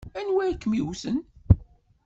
[0.19, 1.17] Anwa ay kem-iwten?